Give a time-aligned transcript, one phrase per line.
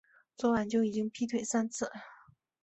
[0.35, 1.91] 昨晚就已经劈腿三次